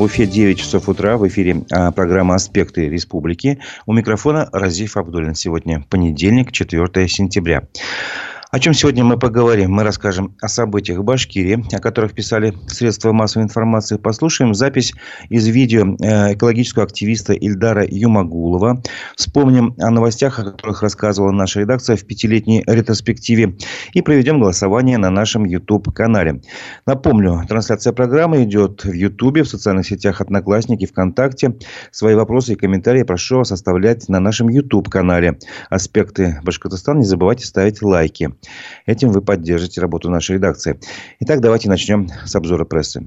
[0.00, 1.18] В Уфе 9 часов утра.
[1.18, 3.58] В эфире а, программа «Аспекты республики».
[3.84, 5.34] У микрофона Разиф Абдулин.
[5.34, 7.68] Сегодня понедельник, 4 сентября.
[8.52, 9.70] О чем сегодня мы поговорим?
[9.70, 13.96] Мы расскажем о событиях в Башкирии, о которых писали средства массовой информации.
[13.96, 14.92] Послушаем запись
[15.28, 18.82] из видео э, экологического активиста Ильдара Юмагулова.
[19.14, 23.54] Вспомним о новостях, о которых рассказывала наша редакция в пятилетней ретроспективе.
[23.92, 26.42] И проведем голосование на нашем YouTube-канале.
[26.86, 31.54] Напомню, трансляция программы идет в YouTube, в социальных сетях Одноклассники, ВКонтакте.
[31.92, 35.38] Свои вопросы и комментарии прошу вас оставлять на нашем YouTube-канале.
[35.68, 38.34] Аспекты Башкортостана не забывайте ставить лайки.
[38.86, 40.78] Этим вы поддержите работу нашей редакции.
[41.20, 43.06] Итак, давайте начнем с обзора прессы.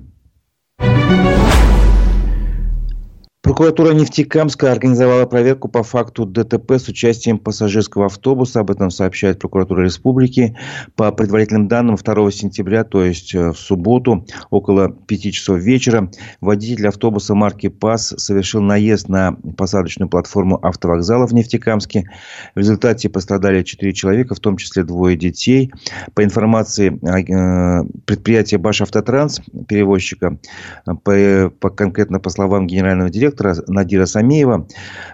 [3.44, 8.62] Прокуратура Нефтекамска организовала проверку по факту ДТП с участием пассажирского автобуса.
[8.62, 10.58] Об этом сообщает прокуратура республики.
[10.96, 16.88] По предварительным данным, 2 сентября, то есть э, в субботу, около 5 часов вечера, водитель
[16.88, 22.10] автобуса марки ПАС совершил наезд на посадочную платформу автовокзала в Нефтекамске.
[22.56, 25.70] В результате пострадали 4 человека, в том числе двое детей.
[26.14, 30.38] По информации э, предприятия Башавтотранс, перевозчика,
[30.86, 34.68] по, по, конкретно по словам генерального директора, директора Надира Самеева.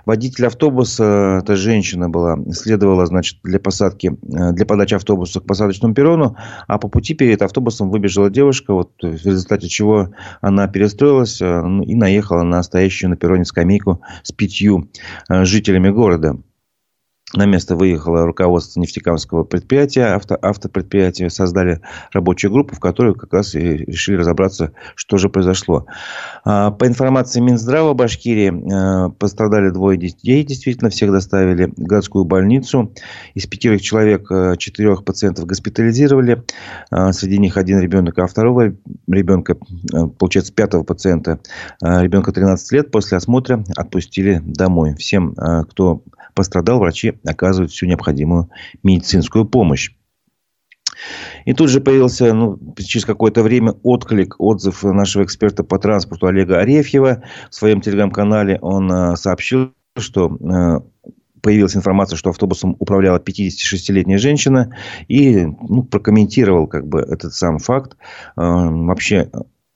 [0.06, 5.94] Водитель автобуса, эта женщина была, следовала, значит, для посадки, э, для подачи автобуса к посадочному
[5.94, 6.36] перрону,
[6.68, 10.10] а по пути перед автобусом выбежала девушка, вот, в результате чего
[10.42, 14.90] она перестроилась э, ну, и наехала на стоящую на перроне скамейку с пятью
[15.30, 16.38] э, жителями города.
[17.36, 21.30] На место выехало руководство нефтекамского предприятия, авто, автопредприятия.
[21.30, 21.80] Создали
[22.12, 25.86] рабочую группу, в которой как раз и решили разобраться, что же произошло.
[26.44, 30.44] А, по информации Минздрава Башкирии, а, пострадали двое детей.
[30.44, 32.92] Действительно, всех доставили в городскую больницу.
[33.36, 36.44] Из пятерых человек а, четырех пациентов госпитализировали.
[37.12, 38.74] Среди них один ребенок, а второго
[39.08, 39.56] ребенка,
[40.18, 41.40] получается, пятого пациента,
[41.82, 44.96] ребенка 13 лет, после осмотра отпустили домой.
[44.96, 45.36] Всем,
[45.70, 46.02] кто
[46.34, 48.50] пострадал, врачи оказывают всю необходимую
[48.84, 49.92] медицинскую помощь.
[51.46, 56.60] И тут же появился ну, через какое-то время отклик, отзыв нашего эксперта по транспорту Олега
[56.60, 57.24] Арефьева.
[57.50, 61.10] В своем телеграм-канале он э, сообщил, что э,
[61.42, 64.76] появилась информация, что автобусом управляла 56-летняя женщина.
[65.08, 67.96] И ну, прокомментировал как бы этот сам факт.
[68.36, 69.30] Э, вообще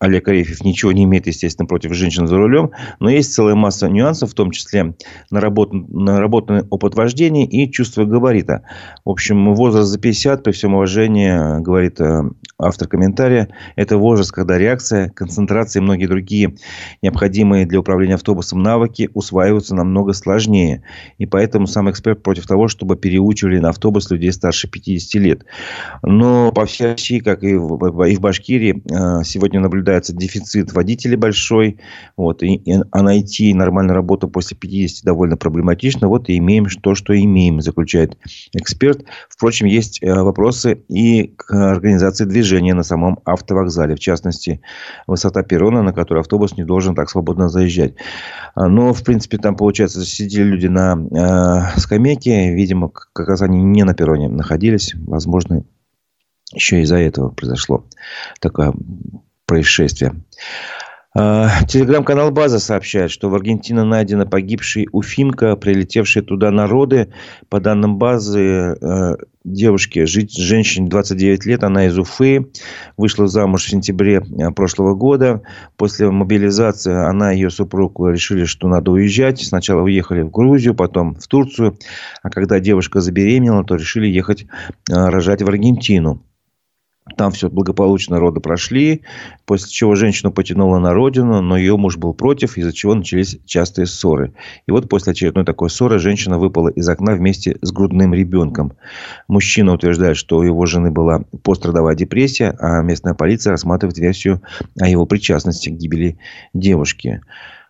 [0.04, 2.70] Олег Арефьев ничего не имеет, естественно, против женщин за рулем,
[3.00, 4.94] но есть целая масса нюансов, в том числе
[5.30, 8.62] наработан, наработанный опыт вождения и чувство габарита.
[9.04, 12.22] В общем, возраст за 50, при всем уважении, говорит э,
[12.58, 16.54] автор комментария, это возраст, когда реакция, концентрация и многие другие
[17.02, 20.82] необходимые для управления автобусом навыки усваиваются намного сложнее.
[21.18, 25.44] И поэтому сам эксперт против того, чтобы переучивали на автобус людей старше 50 лет.
[26.02, 31.16] Но по всей России, как и в, и в Башкирии, э, сегодня наблюдается дефицит водителей
[31.16, 31.78] большой.
[32.16, 36.08] Вот, и, и, а найти нормальную работу после 50 довольно проблематично.
[36.08, 38.16] Вот и имеем то, что имеем, заключает
[38.52, 39.04] эксперт.
[39.28, 43.96] Впрочем, есть э, вопросы и к организации движения на самом автовокзале.
[43.96, 44.60] В частности,
[45.06, 47.94] высота перрона, на которой автобус не должен так свободно заезжать.
[48.54, 52.54] А, но, в принципе, там, получается, сидели люди на э, скамейке.
[52.54, 54.94] Видимо, как раз они не на перроне находились.
[54.94, 55.64] Возможно,
[56.52, 57.84] еще из-за этого произошло
[58.40, 58.72] такое
[59.46, 60.14] происшествия.
[61.16, 67.12] А, телеграм-канал «База» сообщает, что в Аргентине найдена погибший уфимка, прилетевшие туда народы.
[67.48, 72.50] По данным базы, э, девушке, женщине 29 лет, она из Уфы,
[72.96, 75.42] вышла замуж в сентябре э, прошлого года.
[75.76, 79.40] После мобилизации она и ее супруг решили, что надо уезжать.
[79.42, 81.78] Сначала уехали в Грузию, потом в Турцию.
[82.22, 84.46] А когда девушка забеременела, то решили ехать
[84.90, 86.22] э, рожать в Аргентину.
[87.18, 89.02] Там все благополучно роды прошли,
[89.44, 93.84] после чего женщину потянула на родину, но ее муж был против, из-за чего начались частые
[93.84, 94.32] ссоры.
[94.66, 98.72] И вот после очередной такой ссоры женщина выпала из окна вместе с грудным ребенком.
[99.28, 104.40] Мужчина утверждает, что у его жены была пострадовая депрессия, а местная полиция рассматривает версию
[104.80, 106.16] о его причастности к гибели
[106.54, 107.20] девушки.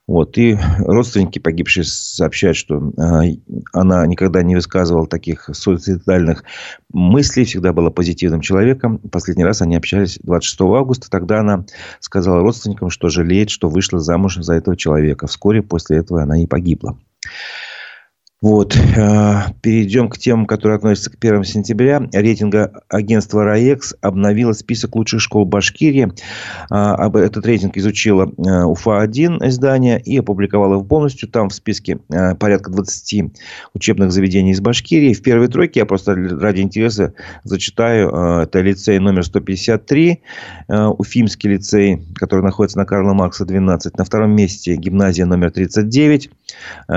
[0.06, 0.36] Вот.
[0.36, 3.36] И родственники погибшей сообщают, что э,
[3.72, 6.44] она никогда не высказывала таких суицидальных
[6.92, 8.98] мыслей, всегда была позитивным человеком.
[8.98, 11.10] Последний раз они общались 26 августа.
[11.10, 11.64] Тогда она
[12.00, 15.26] сказала родственникам, что жалеет, что вышла замуж за этого человека.
[15.26, 16.98] Вскоре после этого она и погибла.
[18.44, 18.76] Вот.
[18.76, 22.06] Э, перейдем к темам, которые относятся к 1 сентября.
[22.12, 26.12] Рейтинга агентства РАЭКС обновила список лучших школ Башкирии.
[26.70, 31.26] Э, этот рейтинг изучила э, УФА-1 издание и опубликовала его полностью.
[31.30, 32.00] Там в списке
[32.38, 33.32] порядка 20
[33.72, 35.14] учебных заведений из Башкирии.
[35.14, 37.14] В первой тройке, я просто ради интереса
[37.44, 38.10] зачитаю,
[38.42, 40.20] это лицей номер 153,
[40.68, 43.96] Уфимский лицей, который находится на Карла Маркса 12.
[43.96, 46.30] На втором месте гимназия номер 39,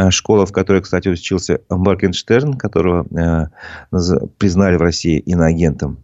[0.09, 3.47] школа, в которой, кстати, учился учился Баркенштерн, которого э,
[4.37, 6.03] признали в России иноагентом.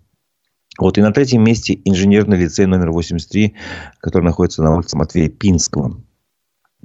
[0.80, 0.98] Вот.
[0.98, 3.54] И на третьем месте инженерный лицей номер 83,
[4.00, 6.02] который находится на улице Матвея Пинского.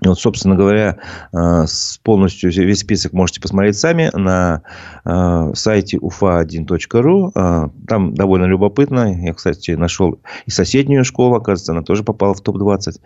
[0.00, 0.98] И вот, собственно говоря,
[1.32, 1.64] э,
[2.04, 4.62] полностью весь список можете посмотреть сами на
[5.04, 7.32] э, сайте ufa1.ru.
[7.34, 9.24] Э, там довольно любопытно.
[9.24, 13.00] Я, кстати, нашел и соседнюю школу, оказывается, она тоже попала в топ-20.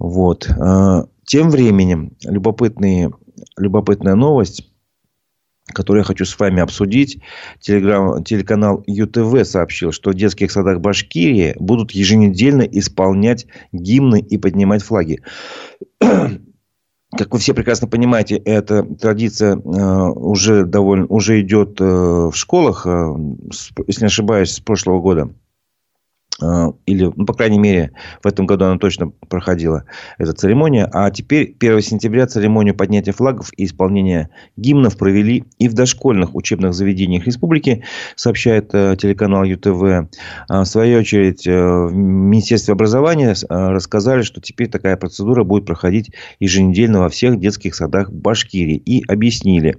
[0.00, 0.48] Вот.
[1.24, 3.10] Тем временем, любопытные
[3.56, 4.64] любопытная новость
[5.72, 7.20] которую я хочу с вами обсудить.
[7.60, 14.82] Телеграм, телеканал ЮТВ сообщил, что в детских садах Башкирии будут еженедельно исполнять гимны и поднимать
[14.82, 15.20] флаги.
[17.10, 22.86] Как вы все прекрасно понимаете, эта традиция э, уже довольно уже идет э, в школах,
[22.86, 23.14] э,
[23.86, 25.30] если не ошибаюсь, с прошлого года.
[26.40, 27.90] А, или, ну, по крайней мере,
[28.22, 29.84] в этом году она точно проходила,
[30.18, 30.88] эта церемония.
[30.92, 36.74] А теперь, 1 сентября, церемонию поднятия флагов и исполнения гимнов провели и в дошкольных учебных
[36.74, 37.82] заведениях республики,
[38.14, 40.08] сообщает э, телеканал ЮТВ.
[40.48, 45.66] А, в свою очередь, э, в Министерстве образования э, рассказали, что теперь такая процедура будет
[45.66, 48.76] проходить еженедельно во всех детских садах Башкирии.
[48.76, 49.76] И объяснили,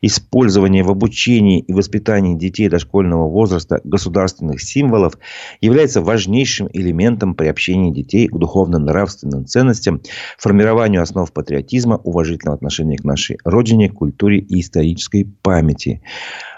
[0.00, 5.14] использование в обучении и воспитании детей дошкольного возраста государственных символов
[5.60, 10.00] является является важнейшим элементом приобщения детей к духовным нравственным ценностям,
[10.38, 16.00] формированию основ патриотизма, уважительного отношения к нашей родине, культуре и исторической памяти.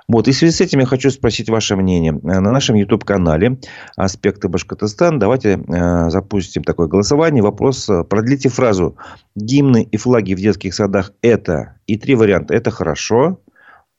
[0.07, 2.13] Вот, и в связи с этим я хочу спросить ваше мнение.
[2.13, 3.59] На нашем YouTube-канале
[3.97, 7.43] «Аспекты Башкортостана» давайте э, запустим такое голосование.
[7.43, 8.97] Вопрос, э, продлите фразу
[9.35, 12.53] «Гимны и флаги в детских садах– это…» И три варианта.
[12.55, 13.39] «Это хорошо»,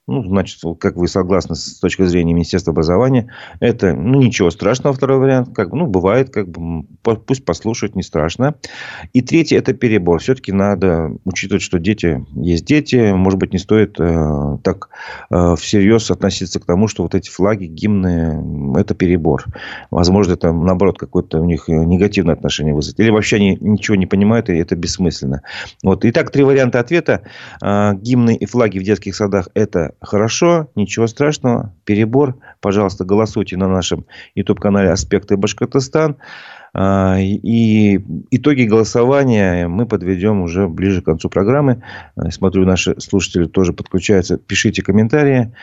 [0.07, 5.17] ну, значит, как вы согласны с точки зрения Министерства образования, это, ну, ничего страшного, второй
[5.17, 8.55] вариант, как бы, ну, бывает, как бы, пусть послушают, не страшно.
[9.13, 10.19] И третий, это перебор.
[10.19, 14.89] Все-таки надо учитывать, что дети есть дети, может быть, не стоит э, так
[15.31, 19.45] э, всерьез относиться к тому, что вот эти флаги, гимны, это перебор.
[19.89, 22.99] Возможно, это, наоборот, какое-то у них негативное отношение вызвать.
[22.99, 25.41] Или вообще они ничего не понимают, и это бессмысленно.
[25.83, 26.05] Вот.
[26.05, 27.23] Итак, три варианта ответа.
[27.63, 32.37] Э, гимны и флаги в детских садах– это хорошо, ничего страшного, перебор.
[32.61, 34.05] Пожалуйста, голосуйте на нашем
[34.35, 36.17] YouTube-канале «Аспекты Башкортостан».
[36.77, 38.01] А, и
[38.31, 41.81] итоги голосования мы подведем уже ближе к концу программы.
[42.15, 44.37] А, смотрю, наши слушатели тоже подключаются.
[44.37, 45.53] Пишите комментарии.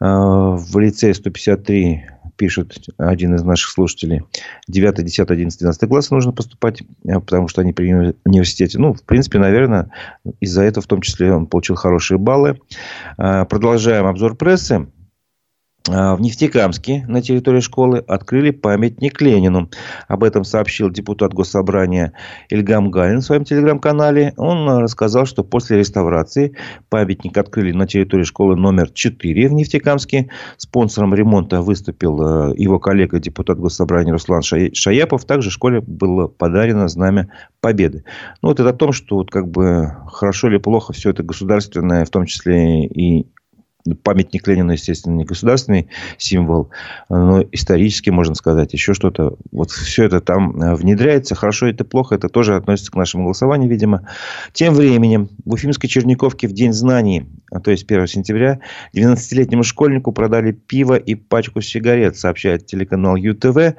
[0.00, 2.04] А, в лицее 153
[2.36, 4.22] пишет один из наших слушателей.
[4.68, 8.78] 9, 10, 11, 12 классы нужно поступать, потому что они при университете.
[8.78, 9.90] Ну, в принципе, наверное,
[10.40, 12.60] из-за этого в том числе он получил хорошие баллы.
[13.16, 14.86] Продолжаем обзор прессы.
[15.88, 19.70] А, в Нефтекамске на территории школы открыли памятник Ленину.
[20.08, 22.12] Об этом сообщил депутат Госсобрания
[22.48, 24.34] Ильгам Галин в своем телеграм-канале.
[24.36, 26.56] Он рассказал, что после реставрации
[26.88, 30.28] памятник открыли на территории школы номер 4 в Нефтекамске.
[30.56, 35.24] Спонсором ремонта выступил э, его коллега, депутат Госсобрания Руслан Шаяпов.
[35.24, 37.30] Также школе было подарено знамя
[37.60, 38.04] Победы.
[38.42, 42.04] Ну, вот это о том, что вот как бы хорошо или плохо все это государственное,
[42.04, 43.26] в том числе и
[43.94, 45.88] памятник Ленина, естественно, не государственный
[46.18, 46.70] символ,
[47.08, 49.36] но исторически, можно сказать, еще что-то.
[49.52, 51.34] Вот все это там э, внедряется.
[51.34, 54.08] Хорошо это плохо, это тоже относится к нашему голосованию, видимо.
[54.52, 58.60] Тем временем в Уфимской Черниковке в День знаний, а то есть 1 сентября,
[58.94, 63.76] 12-летнему школьнику продали пиво и пачку сигарет, сообщает телеканал ЮТВ.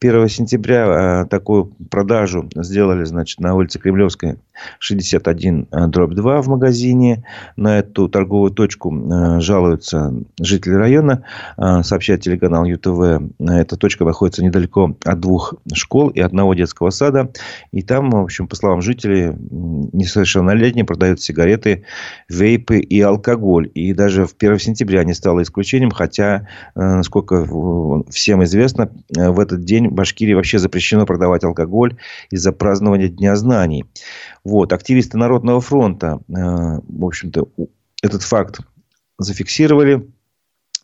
[0.00, 4.38] 1 сентября э, такую продажу сделали, значит, на улице Кремлевская,
[4.78, 7.24] 61 э, дробь 2 в магазине.
[7.56, 11.24] На эту торговую точку э, жалуются жители района,
[11.56, 13.22] сообщает телеканал ЮТВ.
[13.40, 17.30] Эта точка находится недалеко от двух школ и одного детского сада.
[17.72, 19.32] И там, в общем, по словам жителей,
[19.92, 21.84] несовершеннолетние продают сигареты,
[22.28, 23.70] вейпы и алкоголь.
[23.74, 27.46] И даже в 1 сентября не стало исключением, хотя, насколько
[28.10, 31.96] всем известно, в этот день Башкирии вообще запрещено продавать алкоголь
[32.30, 33.84] из-за празднования Дня знаний.
[34.44, 34.72] Вот.
[34.72, 37.48] Активисты Народного фронта, э, в общем-то,
[38.02, 38.60] этот факт
[39.18, 40.08] зафиксировали,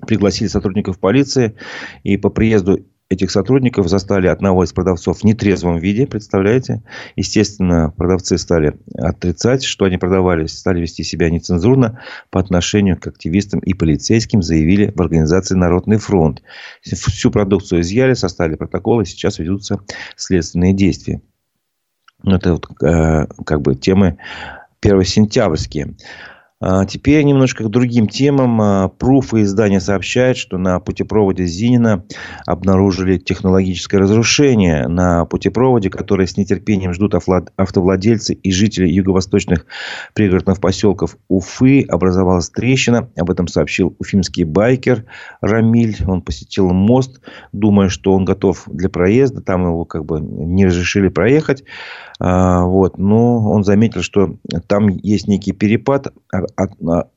[0.06, 1.56] пригласили сотрудников полиции.
[2.04, 6.82] И по приезду этих сотрудников застали одного из продавцов в нетрезвом виде, представляете?
[7.16, 12.00] Естественно, продавцы стали отрицать, что они продавали, стали вести себя нецензурно
[12.30, 16.42] по отношению к активистам и полицейским, заявили в организации «Народный фронт».
[16.82, 19.80] Всю продукцию изъяли, составили протоколы, сейчас ведутся
[20.16, 21.22] следственные действия.
[22.24, 24.18] Это вот, э, как бы темы
[24.80, 25.86] первосентябрьские.
[25.86, 25.92] А,
[26.88, 28.60] теперь немножко к другим темам.
[28.60, 32.04] А, Пруфы издания сообщают, что на путепроводе Зинина
[32.46, 34.88] обнаружили технологическое разрушение.
[34.88, 39.66] На путепроводе, который с нетерпением ждут автовладельцы и жители юго-восточных
[40.14, 43.08] пригородных поселков Уфы, образовалась трещина.
[43.16, 45.04] Об этом сообщил уфимский байкер
[45.40, 45.96] Рамиль.
[46.06, 47.20] Он посетил мост,
[47.52, 49.42] думая, что он готов для проезда.
[49.42, 51.62] Там его как бы не разрешили проехать.
[52.18, 52.98] А, вот.
[52.98, 54.36] Но он заметил, что
[54.66, 56.46] там есть некий перепад, а, а,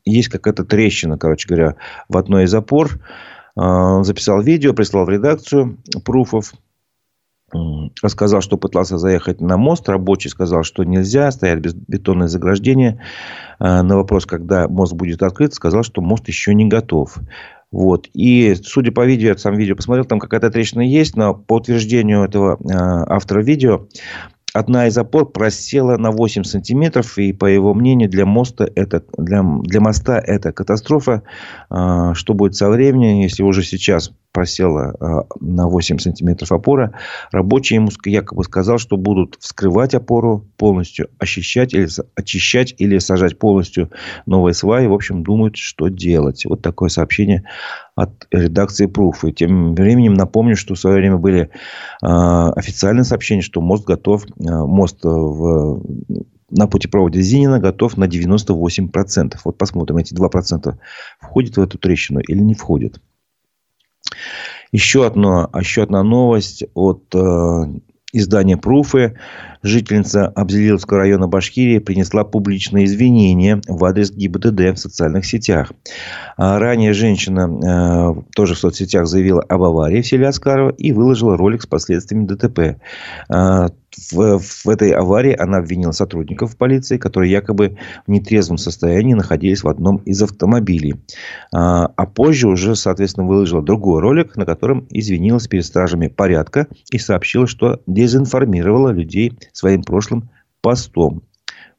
[0.05, 1.75] есть какая-то трещина, короче говоря,
[2.09, 2.99] в одной из опор.
[3.55, 6.53] Он записал видео, прислал в редакцию пруфов.
[8.01, 9.89] Рассказал, что пытался заехать на мост.
[9.89, 13.01] Рабочий сказал, что нельзя, стоят бетонные заграждения.
[13.59, 17.17] На вопрос, когда мост будет открыт, сказал, что мост еще не готов.
[17.69, 18.07] Вот.
[18.13, 22.23] И, судя по видео, я сам видео посмотрел, там какая-то трещина есть, но по утверждению
[22.23, 22.57] этого
[23.09, 23.87] автора видео,
[24.53, 29.43] одна из опор просела на 8 сантиметров, и по его мнению для моста это для,
[29.43, 31.23] для моста это катастрофа.
[31.69, 36.93] А, что будет со временем, если уже сейчас просела а, на 8 сантиметров опора.
[37.31, 43.89] Рабочий ему якобы сказал, что будут вскрывать опору полностью, очищать или, очищать или сажать полностью
[44.25, 44.87] новые сваи.
[44.87, 46.45] В общем, думают, что делать.
[46.45, 47.43] Вот такое сообщение
[48.01, 49.29] от редакции Proof.
[49.29, 51.47] И тем временем напомню, что в свое время были э,
[52.01, 55.83] официальные сообщения, что мост готов, э, мост в,
[56.49, 59.37] на путепроводе Зинина готов на 98%.
[59.43, 60.75] Вот посмотрим, эти 2%
[61.19, 63.01] входят в эту трещину или не входят.
[64.71, 67.63] Еще, одно, еще одна новость от э,
[68.13, 69.17] издания «Пруфы».
[69.63, 75.71] Жительница Абзелиловского района Башкирии принесла публичные извинения в адрес ГИБДД в социальных сетях.
[76.37, 81.37] А ранее женщина э, тоже в соцсетях заявила об аварии в селе Аскарова и выложила
[81.37, 82.81] ролик с последствиями ДТП.
[83.29, 83.67] Э,
[84.11, 87.77] в, в этой аварии она обвинила сотрудников полиции, которые якобы
[88.07, 90.95] в нетрезвом состоянии находились в одном из автомобилей.
[91.53, 96.97] А, а позже уже, соответственно, выложила другой ролик, на котором извинилась перед стражами порядка и
[96.97, 100.29] сообщила, что дезинформировала людей своим прошлым
[100.61, 101.23] постом.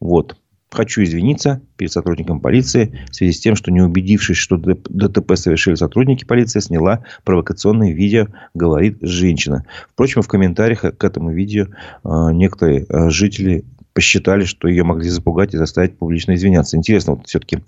[0.01, 0.37] Вот.
[0.73, 5.75] Хочу извиниться перед сотрудником полиции в связи с тем, что не убедившись, что ДТП совершили
[5.75, 9.67] сотрудники полиции, сняла провокационное видео, говорит женщина.
[9.91, 15.53] Впрочем, в комментариях к этому видео э, некоторые э, жители посчитали, что ее могли запугать
[15.53, 16.79] и заставить публично извиняться.
[16.79, 17.59] Интересно, вот все-таки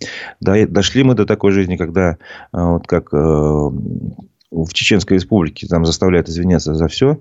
[0.41, 2.17] дошли мы до такой жизни, когда э,
[2.53, 3.13] вот как
[4.55, 7.19] в Чеченской Республике там заставляют извиняться за все,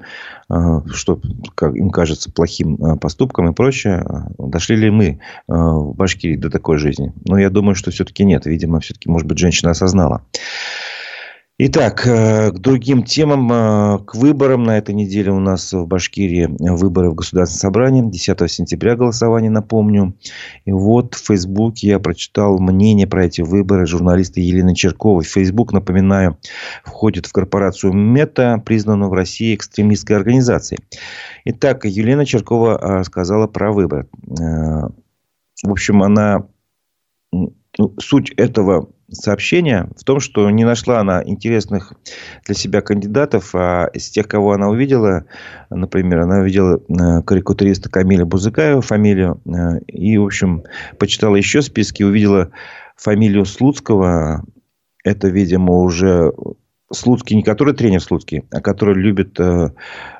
[0.50, 1.20] а, что
[1.56, 4.06] как им кажется плохим а, поступком и прочее.
[4.38, 7.12] Дошли ли мы а, в Башкирии до такой жизни?
[7.26, 8.46] Но я думаю, что все-таки нет.
[8.46, 10.22] Видимо, все-таки, может быть, женщина осознала.
[11.66, 14.64] Итак, э, к другим темам, э, к выборам.
[14.64, 18.04] На этой неделе у нас в Башкирии выборы в Государственное собрание.
[18.04, 20.14] 10 сентября голосование, напомню.
[20.66, 25.24] И вот в Фейсбуке я прочитал мнение про эти выборы журналиста Елены Черковой.
[25.24, 26.38] Фейсбук, напоминаю,
[26.84, 30.82] входит в корпорацию Мета, признанную в России экстремистской организацией.
[31.46, 34.10] Итак, Елена Черкова э, сказала про выборы.
[34.28, 36.46] В общем, она
[37.32, 41.94] ну, суть этого сообщения в том, что не нашла она интересных
[42.46, 45.26] для себя кандидатов, а из тех, кого она увидела,
[45.70, 50.64] например, она увидела э, карикатуриста Камиля Бузыкаева, фамилию, э, и, в общем,
[50.98, 52.52] почитала еще списки, увидела
[52.96, 54.44] фамилию Слуцкого,
[55.04, 56.32] это, видимо, уже
[56.94, 59.72] Слуцкий, не который тренер Слуцкий, а который любит э,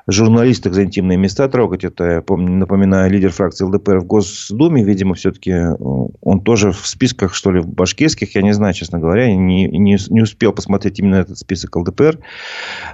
[0.06, 1.84] журналистов за интимные места трогать.
[1.84, 4.84] Это, я помню, напоминаю, лидер фракции ЛДПР в Госдуме.
[4.84, 8.34] Видимо, все-таки э, он тоже в списках, что ли, в башкирских.
[8.34, 9.34] Я не знаю, честно говоря.
[9.34, 12.18] Не, не, не успел посмотреть именно этот список ЛДПР.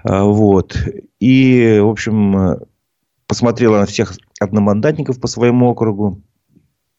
[0.05, 0.77] А, вот.
[1.19, 2.59] И, в общем, э,
[3.27, 6.21] посмотрела на всех одномандатников по своему округу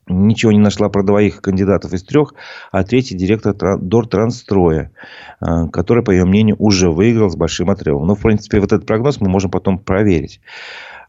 [0.08, 2.34] ничего не нашла про двоих кандидатов из трех,
[2.72, 4.92] а третий директор Дортранстроя,
[5.40, 8.02] э, который, по ее мнению, уже выиграл с большим отрывом.
[8.02, 10.42] Но, ну, в принципе, вот этот прогноз мы можем потом проверить.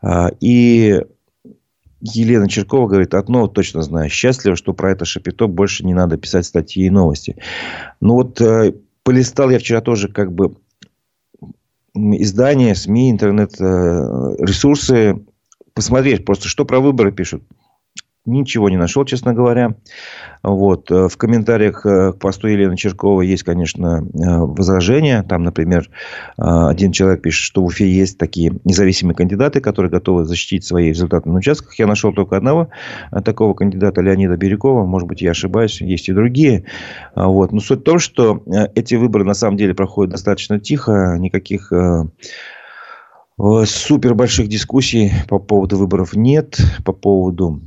[0.03, 1.03] Э, и
[2.01, 6.47] Елена Черкова говорит, одно точно знаю, счастлива, что про это шапито больше не надо писать
[6.47, 7.37] статьи и новости.
[8.01, 10.57] Ну вот, э, полистал я вчера тоже как бы
[11.95, 15.23] издания, СМИ, интернет-ресурсы,
[15.75, 17.43] посмотреть просто, что про выборы пишут.
[18.25, 19.75] Ничего не нашел, честно говоря.
[20.45, 20.93] Вот.
[20.93, 25.25] Э, в комментариях э, к посту Елены Черковой есть, конечно, э, возражения.
[25.25, 25.91] Там, например,
[26.37, 31.29] один человек пишет, что в Уфе есть такие независимые кандидаты, которые готовы защитить свои результаты
[31.29, 31.77] на участках.
[31.81, 32.69] Я нашел только одного
[33.25, 34.87] такого кандидата, Леонида Бирюкова.
[34.87, 36.67] Может быть, я ошибаюсь, есть и другие.
[37.17, 37.51] Вот.
[37.51, 38.45] Но суть в том, что
[38.77, 41.17] эти выборы на самом деле проходят достаточно тихо.
[41.19, 41.73] Никаких
[43.65, 46.57] супер больших дискуссий по поводу выборов нет.
[46.85, 47.61] По поводу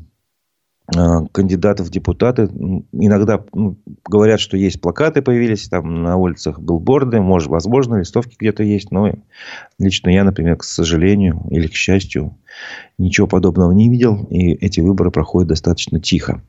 [0.87, 2.43] кандидатов в депутаты.
[2.91, 3.77] Иногда ну,
[4.07, 9.11] говорят, что есть плакаты появились, там на улицах билборды, может, возможно, листовки где-то есть, но
[9.79, 12.37] лично я, например, к сожалению или к счастью,
[12.97, 16.43] ничего подобного не видел, и эти выборы проходят достаточно тихо.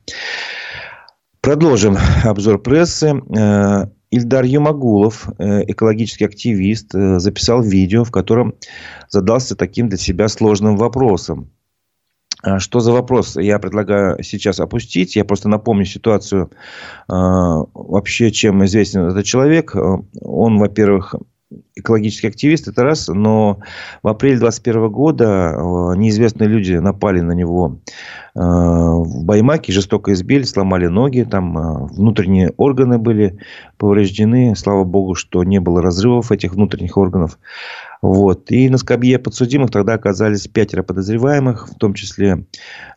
[1.41, 3.21] Продолжим обзор прессы.
[3.35, 8.55] Э, Ильдар Юмагулов, э, экологический активист, записал видео, в котором
[9.09, 11.49] задался таким для себя сложным вопросом.
[12.43, 13.35] А что за вопрос?
[13.35, 15.15] Я предлагаю сейчас опустить.
[15.15, 16.51] Я просто напомню ситуацию
[17.07, 19.75] а, вообще, чем известен этот человек.
[19.75, 21.15] Он, во-первых,
[21.79, 23.59] экологический активист, это раз, но
[24.03, 27.79] в апреле 2021 года а, неизвестные люди напали на него
[28.35, 33.39] в Баймаке, жестоко избили, сломали ноги, там внутренние органы были
[33.77, 34.55] повреждены.
[34.55, 37.39] Слава богу, что не было разрывов этих внутренних органов.
[38.01, 38.51] Вот.
[38.51, 42.45] И на скамье подсудимых тогда оказались пятеро подозреваемых, в том числе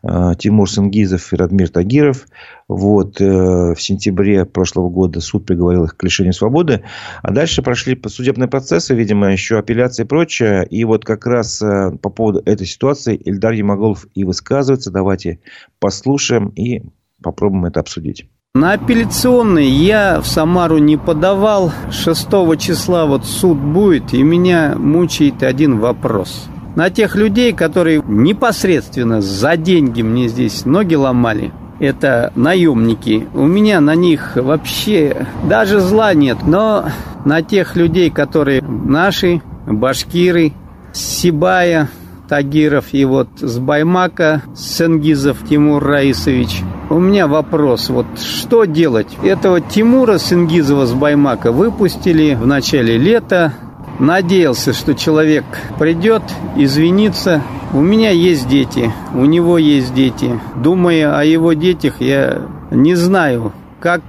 [0.03, 2.27] э, Тимур Сангизов и Радмир Тагиров.
[2.67, 3.19] Вот.
[3.19, 6.83] Э, в сентябре прошлого года суд приговорил их к лишению свободы.
[7.23, 10.65] А дальше прошли судебные процессы, видимо, еще апелляции и прочее.
[10.69, 14.91] И вот как раз э, по поводу этой ситуации Ильдар Ямаголов и высказывается.
[14.91, 15.39] Давайте
[15.79, 16.83] послушаем и
[17.21, 18.27] попробуем это обсудить.
[18.53, 21.71] На апелляционный я в Самару не подавал.
[21.89, 22.27] 6
[22.59, 26.49] числа вот суд будет, и меня мучает один вопрос.
[26.75, 31.51] На тех людей, которые непосредственно за деньги мне здесь ноги ломали,
[31.81, 33.27] это наемники.
[33.33, 36.37] У меня на них вообще даже зла нет.
[36.45, 36.85] Но
[37.25, 40.53] на тех людей, которые наши, башкиры,
[40.93, 41.89] Сибая,
[42.29, 46.61] Тагиров и вот с Баймака Сенгизов Тимур Раисович.
[46.89, 49.07] У меня вопрос, вот что делать?
[49.23, 53.53] Этого Тимура Сенгизова с Баймака выпустили в начале лета.
[54.01, 55.45] Надеялся, что человек
[55.77, 56.23] придет,
[56.55, 57.43] извинится.
[57.71, 60.39] У меня есть дети, у него есть дети.
[60.55, 62.41] Думая о его детях, я
[62.71, 64.01] не знаю, как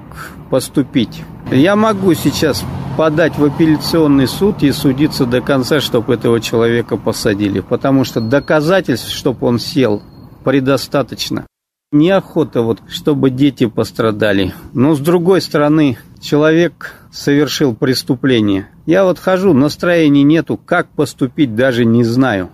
[0.49, 1.23] поступить.
[1.51, 2.65] Я могу сейчас
[2.97, 7.61] подать в апелляционный суд и судиться до конца, чтобы этого человека посадили.
[7.61, 10.03] Потому что доказательств, чтобы он сел,
[10.43, 11.47] предостаточно.
[11.93, 14.55] Неохота вот, чтобы дети пострадали.
[14.73, 18.69] Но с другой стороны, человек совершил преступление.
[18.87, 22.51] Я вот хожу, настроения нету, как поступить даже не знаю.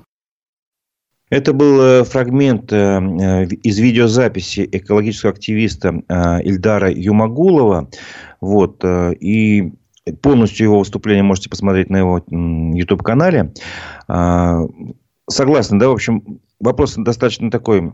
[1.31, 7.91] Это был э, фрагмент э, из видеозаписи экологического активиста э, Ильдара Юмагулова.
[8.41, 9.73] Вот, и
[10.23, 13.53] полностью его выступление можете посмотреть на его YouTube-канале.
[14.07, 14.61] А,
[15.29, 17.91] согласен, да, в общем, вопрос достаточно такой, э,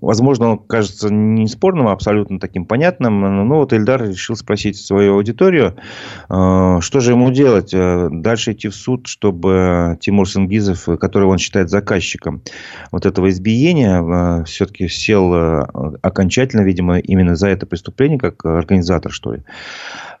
[0.00, 3.20] возможно, он кажется не спорным, а абсолютно таким понятным.
[3.20, 5.76] Но вот Эльдар решил спросить свою аудиторию,
[6.28, 7.72] э, что же ему делать?
[7.72, 12.42] Э, дальше идти в суд, чтобы Тимур Сангизов, которого он считает заказчиком
[12.92, 15.32] вот этого избиения, все-таки сел
[16.02, 19.42] окончательно, видимо, именно за это преступление, как организатор, что ли.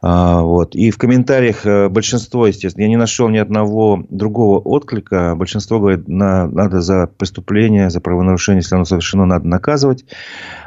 [0.02, 0.74] А, вот.
[0.74, 5.34] И в комментариях э, большинство, естественно, я не нашел ни одного другого отклика.
[5.36, 10.04] Большинство говорит, на, надо за преступление, за правонарушение, если оно совершено, надо наказывать.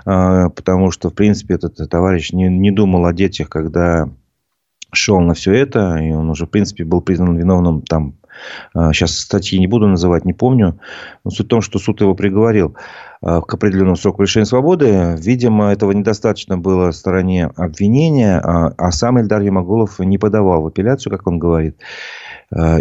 [0.05, 4.09] А, потому что, в принципе, этот товарищ не, не думал о детях, когда
[4.91, 5.97] шел на все это.
[5.97, 8.15] И он уже, в принципе, был признан виновным там
[8.73, 10.79] Сейчас а, статьи не буду называть, не помню.
[11.23, 12.75] Но суть в том, что суд его приговорил
[13.21, 15.15] а, к определенному сроку лишения свободы.
[15.17, 21.11] Видимо, этого недостаточно было стороне обвинения, а, а сам Эльдар Ямагулов не подавал в апелляцию,
[21.11, 21.77] как он говорит.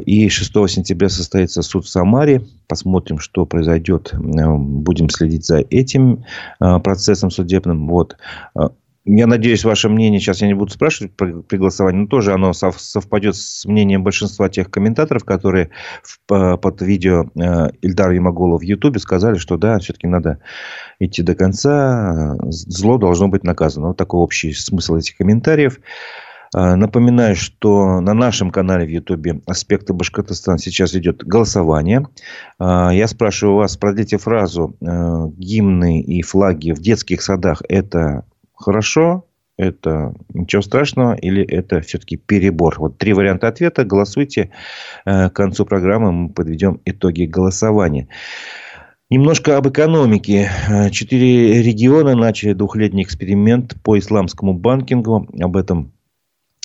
[0.06, 2.42] И 6 сентября состоится суд в Самаре.
[2.68, 4.14] Посмотрим, что произойдет.
[4.14, 6.24] Будем следить за этим
[6.58, 7.86] процессом судебным.
[7.86, 8.16] Вот.
[9.10, 13.36] Я надеюсь, ваше мнение, сейчас я не буду спрашивать при голосовании, но тоже оно совпадет
[13.36, 15.70] с мнением большинства тех комментаторов, которые
[16.26, 20.40] под видео э, Ильдара Ямагола в Ютубе сказали, что да, все-таки надо
[21.00, 23.88] идти до конца, зло должно быть наказано.
[23.88, 25.80] Вот такой общий смысл этих комментариев.
[26.54, 32.06] Э, напоминаю, что на нашем канале в Ютубе «Аспекты Башкортостана» сейчас идет голосование.
[32.60, 38.26] Э, я спрашиваю вас, продлите фразу «Гимны и флаги в детских садах– это
[38.58, 39.24] хорошо,
[39.56, 42.76] это ничего страшного или это все-таки перебор?
[42.78, 43.84] Вот три варианта ответа.
[43.84, 44.50] Голосуйте.
[45.04, 48.08] Э, к концу программы мы подведем итоги голосования.
[49.10, 50.50] Немножко об экономике.
[50.92, 55.26] Четыре региона начали двухлетний эксперимент по исламскому банкингу.
[55.40, 55.92] Об этом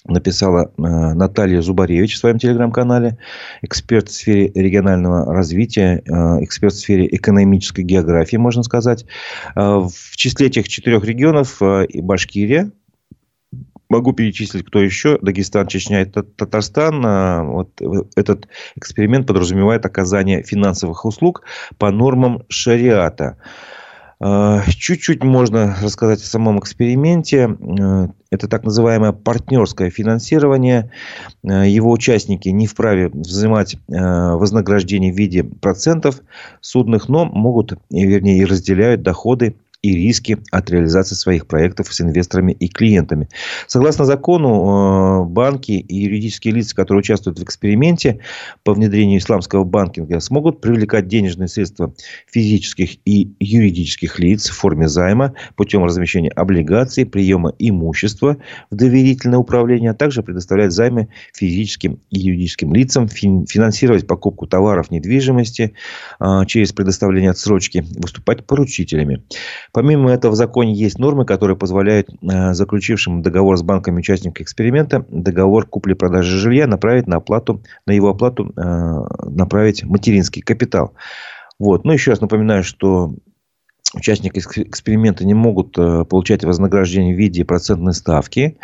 [0.06, 3.18] написала э, Наталья Зубаревич в своем телеграм-канале,
[3.62, 9.06] эксперт в сфере регионального развития, э, эксперт в сфере экономической географии, можно сказать.
[9.56, 12.72] Э, в числе этих четырех регионов и Башкирия,
[13.89, 15.20] Могу перечислить, кто еще.
[15.22, 17.48] Дагестан, Чечня и Татарстан.
[17.48, 17.80] Вот
[18.16, 21.44] этот эксперимент подразумевает оказание финансовых услуг
[21.78, 23.38] по нормам шариата.
[24.20, 27.56] Чуть-чуть можно рассказать о самом эксперименте.
[28.34, 30.91] Э, это так называемое партнерское финансирование.
[31.43, 36.22] Э, его участники не вправе взимать вознаграждение в виде процентов
[36.62, 42.54] судных, но могут, вернее, и разделяют доходы и риски от реализации своих проектов с инвесторами
[42.54, 43.28] и клиентами.
[43.67, 48.19] Согласно закону, э, банки и юридические лица, которые участвуют в эксперименте
[48.63, 51.93] по внедрению исламского банкинга, смогут привлекать денежные средства
[52.32, 58.38] физических и юридических лиц в форме займа путем размещения облигаций, приема имущества
[58.72, 65.74] в доверительное управление, а также предоставлять займы физическим и юридическим лицам, финансировать покупку товаров недвижимости
[66.22, 69.24] э, через предоставление отсрочки, выступать поручителями.
[69.73, 75.03] Помимо этого в законе есть нормы, которые позволяют э, заключившим договор с банками участникам эксперимента
[75.09, 80.93] договор купли-продажи жилья направить на оплату, на его оплату э, направить материнский капитал.
[81.57, 81.86] Вот.
[81.86, 83.15] Ну, еще раз напоминаю, что
[83.93, 88.58] участники эксперимента не могут э, получать вознаграждение в виде процентной ставки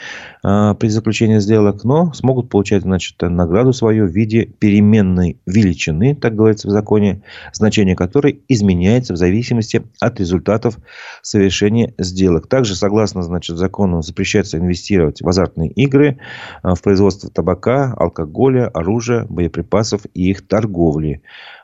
[0.44, 6.36] э, при заключении сделок, но смогут получать значит, награду свою в виде переменной величины, так
[6.36, 7.22] говорится в законе,
[7.54, 10.78] значение которой изменяется в зависимости от результатов
[11.22, 12.48] совершения сделок.
[12.48, 16.18] Также, согласно значит, закону, запрещается инвестировать в азартные игры,
[16.64, 21.22] э, в производство табака, алкоголя, оружия, боеприпасов и их торговли.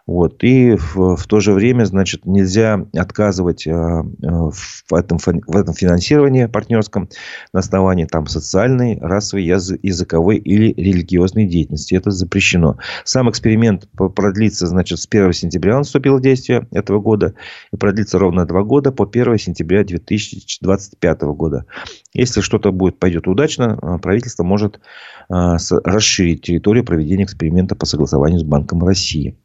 [0.08, 0.44] Вот.
[0.44, 3.74] И в, в то же время, значит, нельзя отказывать э, э,
[4.22, 7.10] в, этом, в этом финансировании партнерском
[7.54, 11.96] на основании там, социальной, расовой, языковой или религиозной деятельности.
[11.96, 12.78] Это запрещено.
[13.04, 17.34] Сам эксперимент продлится, значит, с 1 сентября он вступил в действие этого года
[17.74, 21.66] и продлится ровно два года по 1 сентября 2025 года.
[22.14, 24.80] Если что-то будет пойдет удачно, э, правительство может
[25.28, 29.36] расширить территорию проведения эксперимента по согласованию с Банком России.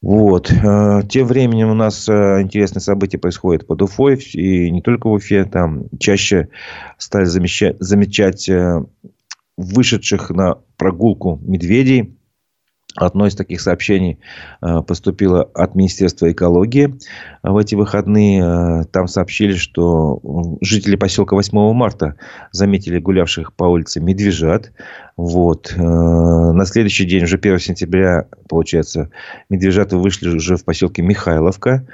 [0.00, 0.52] Вот.
[0.52, 4.16] Э, тем временем у нас э, интересные события происходят под Уфой.
[4.16, 5.44] И не только в Уфе.
[5.44, 6.48] Там чаще
[6.98, 8.84] стали замечать, замечать э,
[9.56, 12.17] вышедших на прогулку медведей.
[13.00, 14.18] Одно из таких сообщений
[14.60, 16.94] поступило от Министерства экологии
[17.42, 18.84] в эти выходные.
[18.92, 20.20] Там сообщили, что
[20.60, 22.14] жители поселка 8 марта
[22.52, 24.72] заметили гулявших по улице медвежат.
[25.18, 25.74] Вот.
[25.76, 29.10] Э, на следующий день, уже 1 сентября, получается,
[29.50, 31.86] медвежата вышли уже в поселке Михайловка.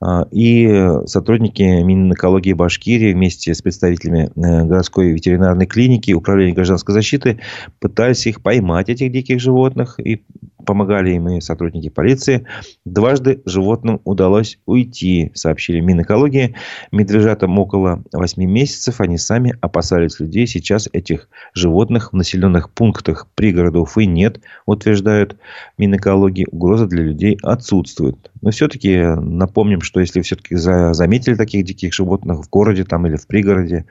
[0.00, 7.40] Э, и сотрудники Минэкологии Башкирии вместе с представителями э, городской ветеринарной клиники управления гражданской защиты
[7.80, 10.24] пытались их поймать, этих диких животных, и
[10.68, 12.44] помогали им и сотрудники полиции.
[12.84, 16.56] Дважды животным удалось уйти, сообщили Минэкологии.
[16.92, 19.00] Медвежатам около 8 месяцев.
[19.00, 20.46] Они сами опасались людей.
[20.46, 25.38] Сейчас этих животных в населенных пунктах пригорода Уфы нет, утверждают
[25.78, 26.46] Минэкологии.
[26.50, 28.30] Угроза для людей отсутствует.
[28.42, 33.26] Но все-таки напомним, что если все-таки заметили таких диких животных в городе там, или в
[33.26, 33.86] пригороде,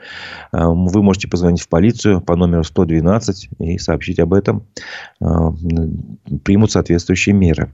[0.54, 4.68] э, вы можете позвонить в полицию по номеру 112 и сообщить об этом.
[5.22, 5.50] Э,
[6.67, 7.71] примут соответствующие меры.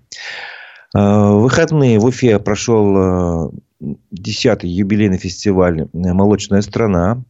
[0.96, 3.52] Э, в выходные в Уфе прошел
[3.82, 7.24] 10-й юбилейный фестиваль «Молочная страна».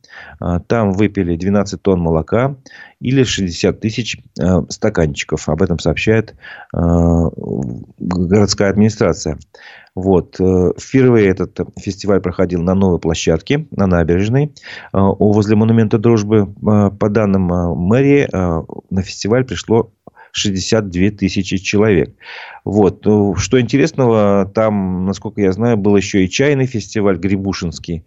[0.67, 2.55] Там выпили 12 тонн молока
[2.99, 4.19] или 60 тысяч
[4.69, 5.49] стаканчиков.
[5.49, 6.35] Об этом сообщает
[6.71, 9.39] городская администрация.
[9.95, 10.39] Вот.
[10.39, 14.49] Э, впервые этот фестиваль проходил на новой площадке, на набережной, э,
[14.93, 16.47] возле Монумента Дружбы.
[16.61, 19.91] Э, по данным мэрии, на фестиваль пришло
[20.33, 22.15] 62 тысячи человек.
[22.65, 23.05] Вот.
[23.05, 28.03] Ну, что интересного, там, насколько я знаю, был еще и чайный фестиваль Грибушинский.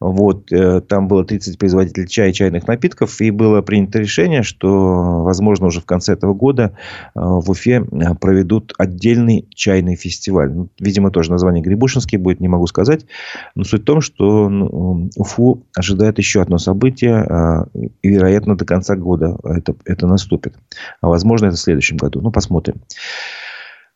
[0.00, 0.52] Вот.
[0.52, 3.20] Э, там было 30 производителей чая и чайных напитков.
[3.20, 6.76] И было принято решение, что, возможно, уже в конце этого года
[7.14, 10.52] э, в Уфе э, проведут отдельный чайный фестиваль.
[10.52, 13.06] Ну, видимо, тоже название Грибушинский будет, не могу сказать.
[13.54, 17.66] Но суть в том, что ну, Уфу ожидает еще одно событие.
[18.02, 20.54] И, вероятно, до конца года это, это наступит.
[21.00, 22.20] А возможно, это в следующем году.
[22.20, 22.76] Ну, посмотрим.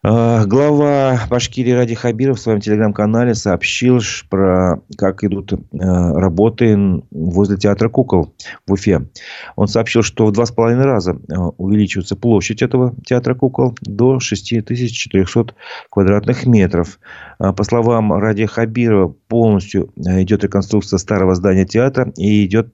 [0.05, 3.99] А, глава Башкирии Ради Хабиров в своем телеграм-канале сообщил,
[4.31, 8.33] про как идут э, работы возле театра кукол
[8.65, 9.09] в Уфе.
[9.57, 14.21] Он сообщил, что в два с половиной раза э, увеличивается площадь этого театра кукол до
[14.21, 15.55] 6400
[15.91, 17.01] квадратных метров.
[17.41, 22.73] А, по словам Ради Хабирова, полностью идет реконструкция старого здания театра и идет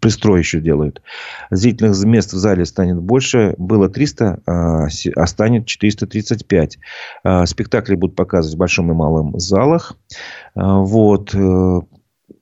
[0.00, 1.02] пристрой еще делают.
[1.50, 3.54] Зрительных мест в зале станет больше.
[3.58, 4.88] Было 300, а
[5.46, 6.78] станет 435.
[7.22, 9.96] А, спектакли будут показывать в большом и малом залах.
[10.54, 11.34] А, вот.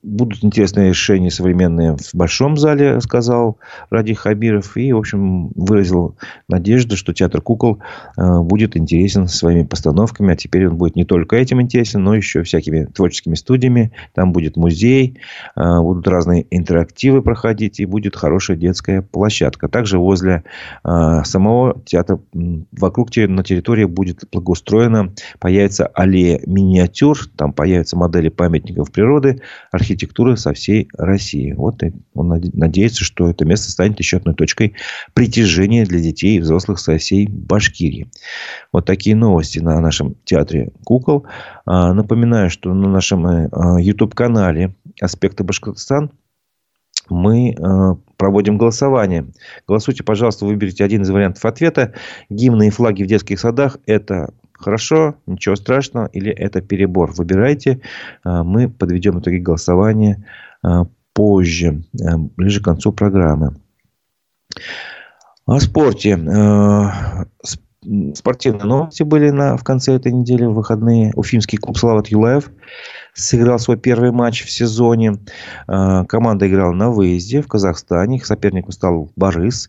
[0.05, 3.57] Будут интересные решения современные в большом зале, сказал
[3.89, 4.77] Ради Хабиров.
[4.77, 7.79] И, в общем, выразил надежду, что театр кукол
[8.19, 10.35] э, будет интересен своими постановками.
[10.35, 13.93] А теперь он будет не только этим интересен, но еще всякими творческими студиями.
[14.13, 15.21] Там будет музей,
[15.57, 19.69] э, будут разные интерактивы проходить, и будет хорошая детская площадка.
[19.69, 20.45] Также возле
[20.85, 22.21] э, самого театра,
[22.73, 29.41] вокруг на территории будет благоустроена, появится аллея миниатюр, там появятся модели памятников природы,
[29.73, 31.53] архитектуры архитектуры со всей России.
[31.53, 31.83] Вот
[32.15, 34.75] он надеется, что это место станет еще одной точкой
[35.15, 38.09] притяжения для детей и взрослых со всей Башкирии.
[38.73, 41.27] Вот такие новости на нашем театре кукол.
[41.65, 43.49] А, напоминаю, что на нашем э,
[43.81, 46.11] YouTube-канале «Аспекты Башкортостан»
[47.09, 47.55] мы э,
[48.17, 49.27] проводим голосование.
[49.69, 51.93] Голосуйте, пожалуйста, выберите один из вариантов ответа.
[52.31, 57.13] Гимны и флаги в детских садах– это хорошо, ничего страшного, или это перебор.
[57.13, 57.81] Выбирайте.
[58.23, 60.25] А, мы подведем итоги голосования
[60.63, 63.57] а, позже, а, ближе к концу программы.
[65.47, 66.19] О спорте.
[68.15, 71.13] Спортивные новости были на, в конце этой недели, в выходные.
[71.17, 72.51] Уфимский клуб Салават Юлаев
[73.13, 75.19] сыграл свой первый матч в сезоне.
[75.67, 78.17] Команда играла на выезде в Казахстане.
[78.17, 79.69] Их соперником стал Борис.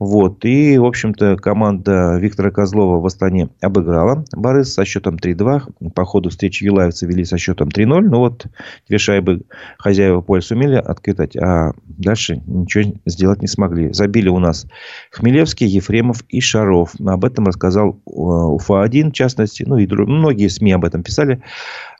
[0.00, 0.46] Вот.
[0.46, 5.90] И, в общем-то, команда Виктора Козлова в Астане обыграла Борис со счетом 3-2.
[5.90, 8.00] По ходу встречи юлаевцы вели со счетом 3-0.
[8.00, 8.46] Ну, вот
[8.88, 9.42] две шайбы
[9.78, 13.92] хозяева поля сумели откатать, а дальше ничего сделать не смогли.
[13.92, 14.66] Забили у нас
[15.10, 16.94] Хмелевский, Ефремов и Шаров.
[16.98, 19.64] Об этом рассказал э, Уфа-1, в частности.
[19.66, 21.42] Ну, и многие СМИ об этом писали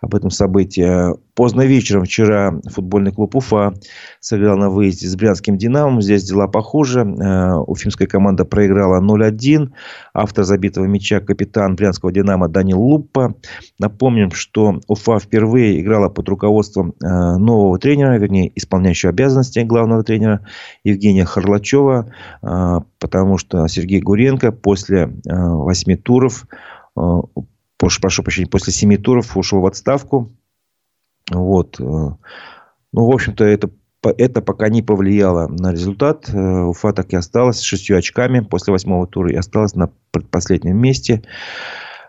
[0.01, 1.15] об этом событии.
[1.35, 3.75] Поздно вечером вчера футбольный клуб Уфа
[4.21, 6.01] сыграл на выезде с Брянским «Динамом».
[6.01, 7.01] Здесь дела похуже.
[7.01, 9.71] Э, уфимская команда проиграла 0-1.
[10.15, 13.35] Автор забитого мяча капитан Брянского «Динамо» Данил Луппа.
[13.79, 20.47] Напомним, что Уфа впервые играла под руководством э, нового тренера, вернее, исполняющего обязанности главного тренера
[20.85, 26.47] Евгения Харлачева, э, потому что Сергей Гуренко после восьми туров
[27.81, 30.31] прошу прощения, после семи туров ушел в отставку.
[31.31, 31.81] Вот.
[31.81, 32.17] Э, ну,
[32.93, 33.71] в общем-то, это,
[34.03, 36.29] это пока не повлияло на результат.
[36.29, 40.77] Э, Уфа так и осталась с шестью очками после восьмого тура и осталась на предпоследнем
[40.77, 41.23] месте.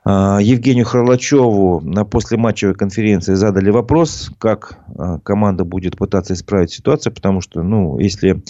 [0.03, 4.79] Э, Евгению Харлачеву на послематчевой конференции задали вопрос, как
[5.23, 8.43] команда будет пытаться исправить ситуацию, потому что, ну, если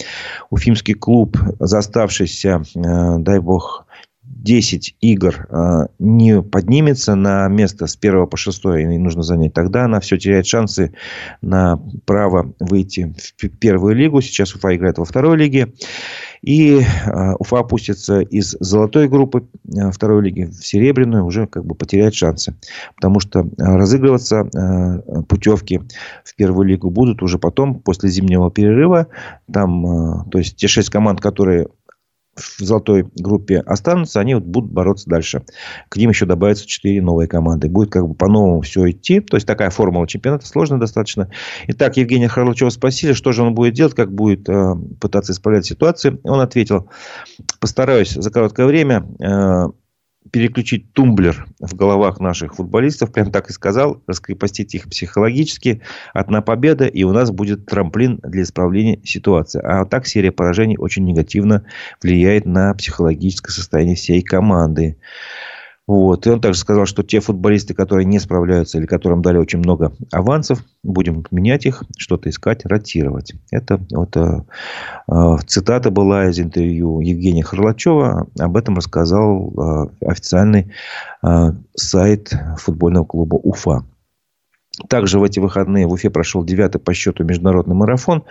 [0.50, 3.86] уфимский клуб, заставшийся, дай бог,
[4.34, 9.84] 10 игр э, не поднимется на место с 1 по 6 и нужно занять, тогда
[9.84, 10.92] она все теряет шансы
[11.42, 14.20] на право выйти в первую лигу.
[14.20, 15.72] Сейчас Уфа играет во второй лиге.
[16.42, 21.74] И э, Уфа опустится из золотой группы э, второй лиги в серебряную, уже как бы
[21.74, 22.54] потеряет шансы.
[22.96, 24.44] Потому что разыгрываться
[25.28, 25.80] путевки
[26.24, 29.06] в первую лигу будут уже потом, после зимнего перерыва.
[29.52, 31.68] Там, то есть, те шесть команд, которые
[32.36, 35.42] в золотой группе останутся, они вот будут бороться дальше.
[35.88, 37.68] К ним еще добавятся четыре новые команды.
[37.68, 39.20] Будет как бы по-новому все идти.
[39.20, 41.28] То есть, такая формула чемпионата сложная достаточно.
[41.68, 46.20] Итак, Евгения Харлачева спросили, что же он будет делать, как будет э, пытаться исправлять ситуацию.
[46.24, 46.88] Он ответил,
[47.60, 49.68] постараюсь за короткое время э,
[50.30, 55.82] переключить тумблер в головах наших футболистов, прям так и сказал, раскрепостить их психологически,
[56.14, 59.60] одна победа, и у нас будет трамплин для исправления ситуации.
[59.62, 61.64] А так серия поражений очень негативно
[62.02, 64.96] влияет на психологическое состояние всей команды.
[65.88, 66.26] Вот.
[66.26, 69.92] И он также сказал, что те футболисты, которые не справляются или которым дали очень много
[70.12, 73.34] авансов, будем менять их, что-то искать, ротировать.
[73.50, 74.42] Это вот э,
[75.08, 78.28] э, цитата была из интервью Евгения Харлачева.
[78.38, 79.52] Об этом рассказал
[80.00, 80.72] э, официальный
[81.22, 83.84] э, сайт футбольного клуба Уфа.
[84.88, 88.24] Также в эти выходные в Уфе прошел девятый по счету международный марафон.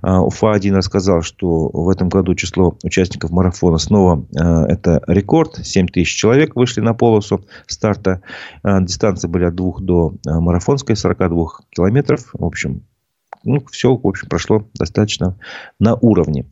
[0.00, 5.60] А, Уфа-1 рассказал, что в этом году число участников марафона снова а, это рекорд.
[5.62, 8.22] 7 тысяч человек вышли на полосу старта.
[8.62, 12.30] А, дистанции были от 2 до марафонской, 42 километров.
[12.32, 12.84] В общем,
[13.44, 15.36] ну, все в общем, прошло достаточно
[15.78, 16.46] на уровне.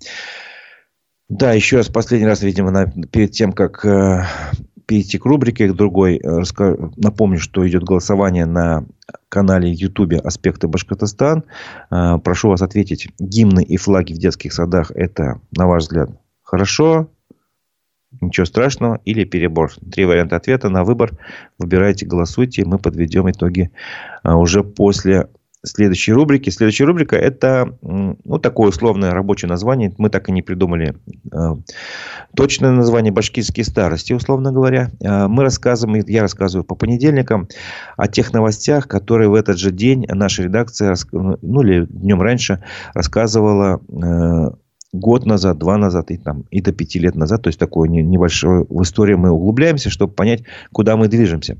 [1.30, 3.86] Да, еще раз, последний раз, видимо, на, перед тем, как
[4.90, 6.42] перейти к рубрике к другой, э,
[6.96, 8.86] напомню, что идет голосование на
[9.28, 11.44] канале YouTube «Аспекты Башкортостан».
[11.92, 16.10] Э, прошу вас ответить, гимны и флаги в детских садах– это, на ваш взгляд,
[16.42, 17.08] хорошо,
[18.20, 19.70] ничего страшного или перебор.
[19.92, 21.12] Три варианта ответа на выбор.
[21.56, 22.64] Выбирайте, голосуйте.
[22.64, 23.70] Мы подведем итоги
[24.24, 25.28] э, уже после
[25.64, 26.50] следующей рубрики.
[26.50, 29.92] Следующая рубрика– это ну, такое условное рабочее название.
[29.98, 30.96] Мы так и не придумали
[31.32, 31.38] э,
[32.34, 34.90] точное название «Башкирские старости», условно говоря.
[35.00, 37.48] Э, мы рассказываем, я рассказываю по понедельникам
[37.96, 42.62] о тех новостях, которые в этот же день наша редакция, ну или днем раньше,
[42.94, 44.50] рассказывала э,
[44.92, 47.42] год назад, два назад и, там, и до пяти лет назад.
[47.42, 51.58] То есть, такое небольшое в историю мы углубляемся, чтобы понять, куда мы движемся.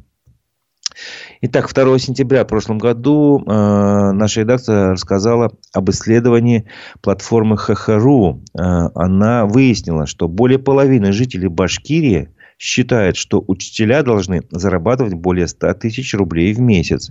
[1.43, 6.67] Итак, 2 сентября в прошлом году э, наша редакция рассказала об исследовании
[7.01, 8.43] платформы Хахару.
[8.59, 15.75] Э, она выяснила, что более половины жителей Башкирии считает, что учителя должны зарабатывать более 100
[15.75, 17.11] тысяч рублей в месяц.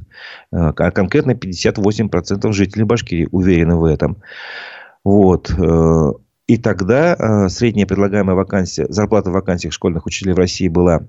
[0.51, 4.21] Э, а конкретно 58% жителей Башкирии уверены в этом.
[5.03, 5.51] Вот.
[6.49, 11.01] И тогда э, средняя предлагаемая вакансия, зарплата в вакансиях школьных учителей в России была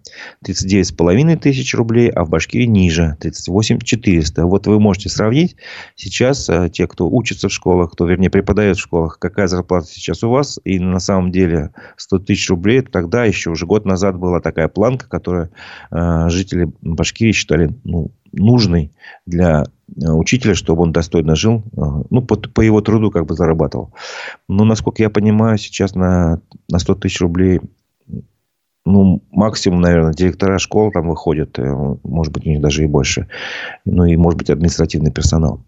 [0.45, 4.45] 39,5 тысяч рублей, а в Башкирии ниже 38 400.
[4.45, 5.57] Вот вы можете сравнить
[5.95, 10.23] сейчас э, те, кто учится в школах, кто, вернее, преподает в школах, какая зарплата сейчас
[10.23, 10.61] у вас.
[10.65, 15.09] И на самом деле 100 тысяч рублей тогда еще уже год назад была такая планка,
[15.09, 15.51] которую
[15.91, 18.93] э, жители Башкирии считали ну, нужной
[19.27, 23.35] для э, учителя, чтобы он достойно жил, э, ну, по, по его труду как бы
[23.35, 23.93] зарабатывал.
[24.49, 27.61] Но, насколько я понимаю, сейчас на, на 100 тысяч рублей
[28.87, 33.29] ну, максимум, наверное, директора школ там выходят, э, может быть, у них даже и больше.
[33.85, 35.61] Ну, и, может быть, административный персонал.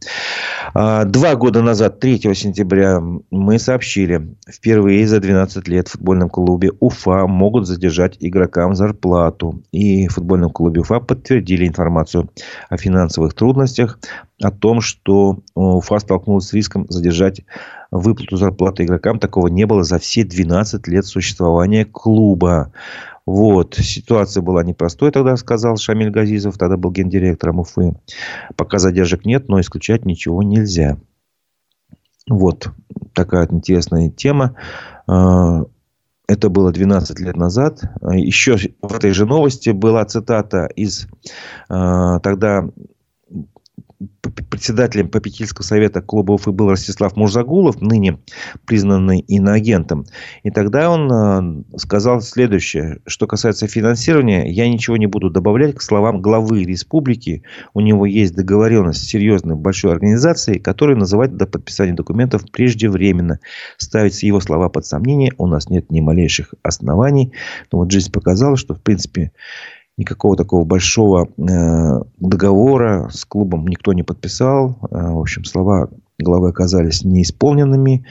[0.74, 6.72] А, два года назад, 3 сентября, мы сообщили, впервые за 12 лет в футбольном клубе
[6.80, 9.62] Уфа могут задержать игрокам зарплату.
[9.70, 12.30] И в футбольном клубе Уфа подтвердили информацию
[12.70, 13.98] о финансовых трудностях,
[14.42, 17.42] о том, что Уфа столкнулась с риском задержать
[17.90, 19.18] выплату зарплаты игрокам.
[19.18, 22.72] Такого не было за все 12 лет существования клуба.
[23.26, 23.74] Вот.
[23.74, 27.94] Ситуация была непростой, тогда сказал Шамиль Газизов, тогда был гендиректором Уфы.
[28.56, 30.98] Пока задержек нет, но исключать ничего нельзя.
[32.28, 32.68] Вот
[33.14, 34.56] такая интересная тема.
[35.06, 35.64] А,
[36.28, 37.82] это было 12 лет назад.
[38.12, 41.06] Еще в этой же новости была цитата из
[41.68, 42.68] а, тогда
[44.50, 48.18] председателем попечительского совета клуба Уфы был Ростислав Мурзагулов, ныне
[48.66, 50.04] признанный иноагентом.
[50.42, 53.00] И тогда он э, сказал следующее.
[53.06, 57.42] Что касается финансирования, я ничего не буду добавлять к словам главы республики.
[57.74, 63.38] У него есть договоренность с серьезной большой организацией, которая называть до подписания документов преждевременно.
[63.76, 67.32] Ставить его слова под сомнение у нас нет ни малейших оснований.
[67.70, 69.32] Но вот жизнь показала, что в принципе
[69.96, 74.78] никакого такого большого э, договора с клубом никто не подписал.
[74.90, 78.06] Э, в общем, слова главы оказались неисполненными.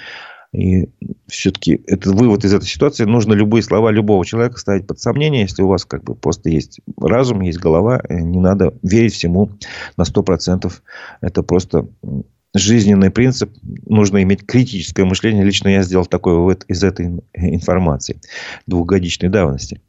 [0.53, 0.89] И
[1.27, 5.43] все-таки этот вывод из этой ситуации, нужно любые слова любого человека ставить под сомнение.
[5.43, 9.49] Если у вас как бы просто есть разум, есть голова, э, не надо верить всему
[9.97, 10.71] на 100%.
[11.21, 11.87] Это просто
[12.53, 13.51] жизненный принцип.
[13.85, 15.45] Нужно иметь критическое мышление.
[15.45, 18.19] Лично я сделал такой вывод из этой информации
[18.67, 19.81] двухгодичной давности.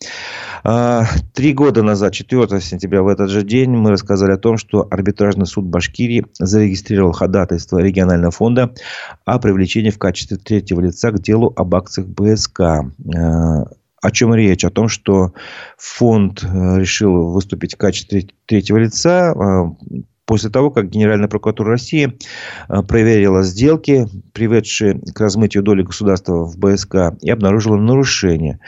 [0.62, 4.87] А, три года назад, 4 сентября, в этот же день, мы рассказали о том, что
[4.90, 8.72] арбитражный суд Башкирии зарегистрировал ходатайство регионального фонда
[9.25, 12.61] о привлечении в качестве третьего лица к делу об акциях БСК.
[12.61, 13.64] А,
[14.03, 14.64] о чем речь?
[14.64, 15.33] О том, что
[15.79, 19.77] фонд э, решил выступить в качестве третьего лица а,
[20.27, 22.19] после того, как Генеральная прокуратура России
[22.69, 28.61] э, проверила сделки, приведшие к размытию доли государства в БСК, и обнаружила нарушение.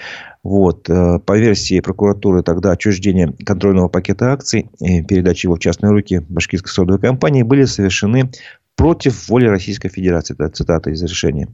[0.42, 0.88] Вот.
[0.90, 6.22] Э, по версии прокуратуры тогда отчуждение контрольного пакета акций и передача его в частные руки
[6.28, 8.30] башкирской содовой компании были совершены
[8.76, 10.34] против воли Российской Федерации.
[10.34, 11.48] Это цитата из решения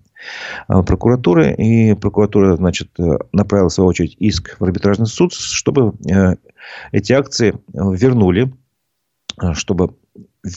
[0.68, 1.54] э, прокуратуры.
[1.54, 2.88] И прокуратура, значит,
[3.32, 5.92] направила, в свою очередь, иск в арбитражный суд, чтобы
[6.92, 8.52] эти акции вернули
[9.54, 9.94] чтобы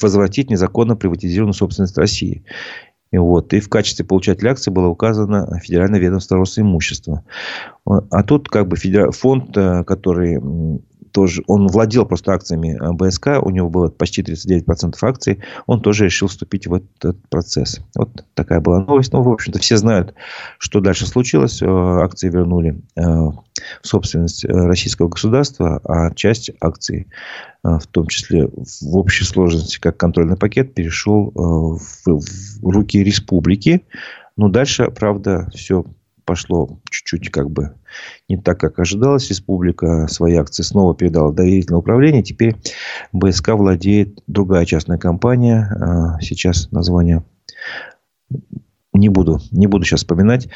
[0.01, 2.43] возвратить незаконно приватизированную собственность России.
[3.11, 7.23] И, вот, и в качестве получателя акций было указано Федеральное ведомство Росимущества.
[7.85, 8.75] А тут как бы
[9.11, 10.39] фонд, э, который
[11.13, 16.05] тоже, он владел просто акциями э, БСК, у него было почти 39% акций, он тоже
[16.05, 17.79] решил вступить в этот процесс.
[17.95, 19.13] Вот такая была новость.
[19.13, 20.15] Ну, в общем-то, все знают,
[20.57, 21.61] что дальше случилось.
[21.61, 23.43] Э, акции вернули э, в
[23.83, 27.07] собственность российского государства, а часть акций,
[27.61, 32.23] в том числе в общей сложности, как контрольный пакет, перешел в
[32.63, 33.85] руки республики.
[34.35, 35.85] Но дальше, правда, все
[36.25, 37.73] пошло чуть-чуть как бы
[38.29, 39.29] не так, как ожидалось.
[39.29, 42.23] Республика свои акции снова передала доверительное управление.
[42.23, 42.55] Теперь
[43.11, 45.67] БСК владеет другая частная компания.
[45.79, 47.23] А, сейчас название
[48.93, 50.47] не буду, не буду сейчас вспоминать.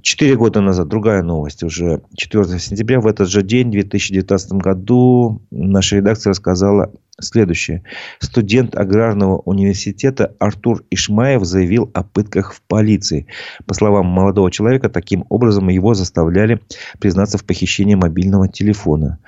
[0.00, 1.62] Четыре года назад другая новость.
[1.62, 7.82] Уже 4 сентября в этот же день, в 2019 году, наша редакция рассказала следующее.
[8.18, 13.26] Студент аграрного университета Артур Ишмаев заявил о пытках в полиции.
[13.66, 16.60] По словам молодого человека, таким образом его заставляли
[16.98, 19.18] признаться в похищении мобильного телефона.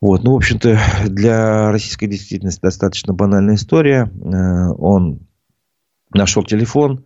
[0.00, 4.10] Вот, ну, в общем-то, для российской действительности достаточно банальная история.
[4.10, 5.20] Э, он
[6.12, 7.04] нашел телефон,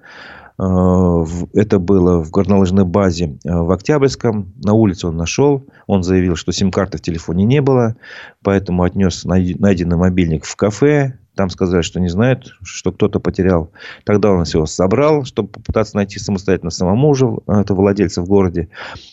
[0.59, 4.55] это было в горнолыжной базе э, в Октябрьском.
[4.65, 5.67] На улице он нашел.
[5.87, 7.97] Он заявил, что сим-карты в телефоне не было.
[8.43, 11.19] Поэтому отнес найденный мобильник в кафе.
[11.35, 13.71] Там сказали, что не знают, что кто-то потерял.
[14.05, 18.71] Тогда он его собрал, чтобы попытаться найти самостоятельно самому уже это владельца в городе.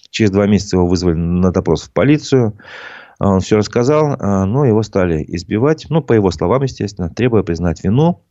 [0.09, 2.57] Через два месяца его вызвали на допрос в полицию.
[3.19, 5.87] Он все рассказал, э, но его стали избивать.
[5.89, 8.23] Ну, по его словам, естественно, требуя признать вину.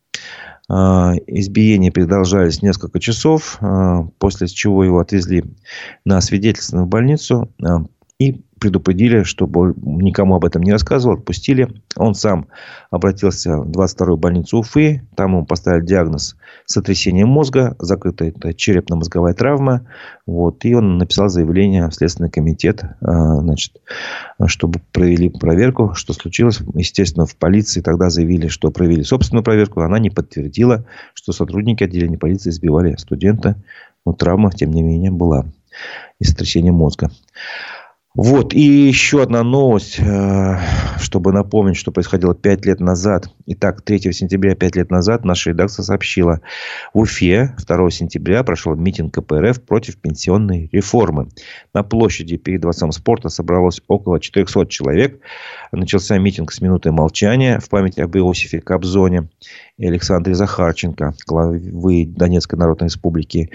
[0.69, 5.45] А, избиения продолжались несколько часов, а, после чего его отвезли
[6.05, 7.53] на свидетельство в больницу.
[7.65, 7.85] А,
[8.19, 11.69] и предупредили, чтобы никому об этом не рассказывал, отпустили.
[11.97, 12.47] Он сам
[12.93, 15.03] обратился в 22-ю больницу Уфы.
[15.17, 19.85] Там ему поставили диагноз сотрясение мозга, закрытая черепно-мозговая травма.
[20.27, 20.65] Вот.
[20.65, 23.81] И он написал заявление в Следственный комитет, а, значит,
[24.47, 26.61] чтобы провели проверку, что случилось.
[26.75, 29.81] Естественно, в полиции тогда заявили, что провели собственную проверку.
[29.81, 33.57] Она не подтвердила, что сотрудники отделения полиции избивали студента.
[34.07, 35.47] Но травма, тем не менее, была.
[36.21, 37.11] И сотрясение мозга.
[38.15, 40.59] Вот, и еще одна новость, э,
[40.99, 43.31] чтобы напомнить, что происходило пять лет назад.
[43.47, 46.43] Итак, 3 сентября пять лет назад наша редакция сообщила,
[46.93, 51.29] в Уфе 2 сентября прошел митинг КПРФ против пенсионной реформы.
[51.73, 55.21] На площади перед Дворцом спорта собралось около 400 человек.
[55.73, 59.31] Начался митинг с минутой молчания в память об Иосифе Кобзоне
[59.79, 63.51] и Александре Захарченко, главы Донецкой Народной Республики.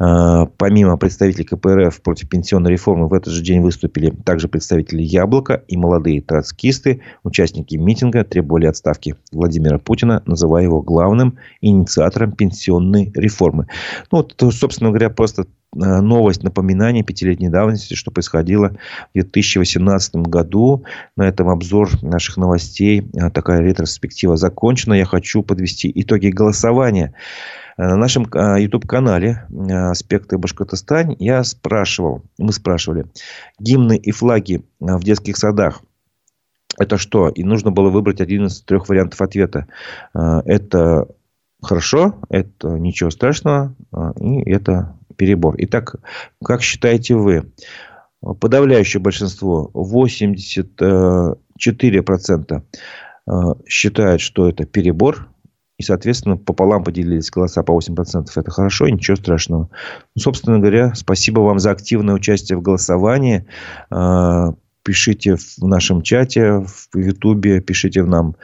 [0.00, 5.62] Э, помимо представителей КПРФ против пенсионной реформы в этот же день выступили также представители «Яблока»
[5.68, 7.02] и молодые троцкисты.
[7.22, 13.66] Участники митинга требовали отставки Владимира Путина, называя его главным инициатором пенсионной реформы.
[14.10, 15.46] Ну, вот, собственно говоря, просто
[15.76, 18.70] Э, новость, напоминание пятилетней давности, что происходило
[19.10, 20.84] в 2018 году.
[21.16, 24.94] На этом обзор наших новостей, э, такая ретроспектива закончена.
[24.94, 27.14] Я хочу подвести итоги голосования.
[27.76, 29.46] Э, на нашем YouTube-канале
[29.90, 33.06] «Аспекты Башкортостан» я спрашивал, мы спрашивали,
[33.58, 35.82] гимны и флаги в детских садах
[36.78, 37.28] это что?
[37.28, 39.68] И нужно было выбрать один из трех вариантов ответа.
[40.14, 41.06] Это
[41.60, 43.74] хорошо, это ничего страшного,
[44.18, 45.56] и это перебор.
[45.58, 45.96] Итак,
[46.42, 47.52] как считаете вы?
[48.22, 52.62] Подавляющее большинство, 84%
[53.26, 53.32] э,
[53.66, 55.26] считают, что это перебор.
[55.80, 58.26] И, соответственно, пополам поделились голоса по 8%.
[58.36, 59.70] Это хорошо, ничего страшного.
[60.14, 63.46] Ну, собственно говоря, спасибо вам за активное участие в голосовании.
[63.90, 64.52] Э,
[64.82, 68.36] пишите в нашем чате, в Ютубе, пишите в нам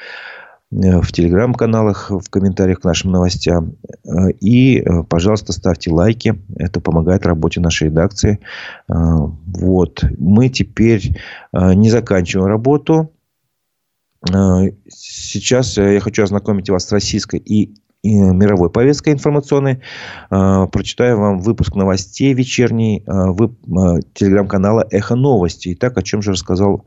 [0.73, 3.77] Э, в телеграм-каналах, в комментариях к нашим новостям.
[4.05, 6.35] Э, и, э, пожалуйста, ставьте лайки.
[6.57, 8.41] Это помогает работе нашей редакции.
[8.89, 10.05] Вот.
[10.19, 11.17] Мы теперь
[11.53, 13.13] не заканчиваем работу.
[14.89, 19.81] Сейчас я хочу ознакомить вас с российской и мировой повесткой информационной.
[20.29, 23.03] Прочитаю вам выпуск новостей вечерний
[24.15, 25.73] телеграм-канала «Эхо новости».
[25.73, 26.85] Итак, о чем же рассказал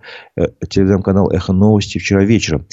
[0.70, 2.66] телеграм-канал «Эхо новости» вчера вечером.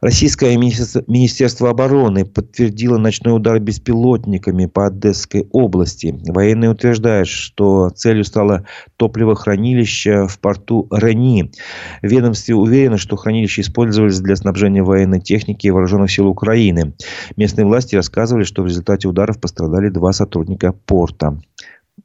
[0.00, 6.18] Российское Министерство обороны подтвердило ночной удар беспилотниками по Одесской области.
[6.26, 8.64] Военные утверждают, что целью стало
[8.96, 11.52] топливохранилище в порту Рени.
[12.00, 16.94] В ведомстве уверены, что хранилища использовались для снабжения военной техники и вооруженных сил Украины.
[17.36, 21.38] Местные власти рассказывали, что в результате ударов пострадали два сотрудника порта.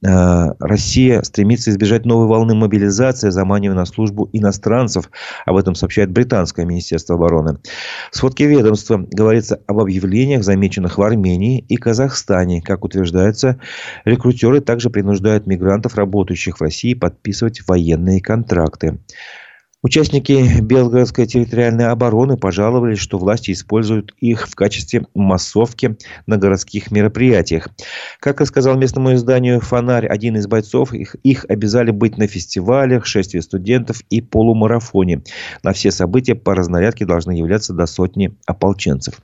[0.04, 5.10] Э, Россия стремится избежать новой волны мобилизации, заманивая на службу иностранцев.
[5.46, 7.60] Об этом сообщает британское министерство обороны.
[8.12, 12.62] В сводке ведомства говорится об объявлениях, замеченных в Армении и Казахстане.
[12.62, 13.60] Как утверждается,
[14.06, 19.00] рекрутеры также принуждают мигрантов, работающих в России, подписывать военные контракты.
[19.86, 27.70] Участники Белгородской территориальной обороны пожаловались, что власти используют их в качестве массовки на городских мероприятиях.
[28.20, 33.40] Как рассказал местному изданию «Фонарь», один из бойцов, их, их обязали быть на фестивалях, шествии
[33.42, 35.22] студентов и полумарафоне.
[35.62, 39.22] На все события по разнарядке должны являться до сотни ополченцев.